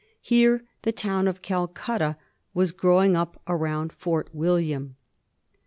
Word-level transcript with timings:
Here 0.23 0.63
the 0.81 0.91
town 0.91 1.27
of 1.27 1.43
Calcutta 1.43 2.17
was 2.55 2.71
grow 2.71 3.03
ing 3.03 3.15
up 3.15 3.39
around 3.47 3.91
Fort 3.93 4.31
William. 4.33 4.95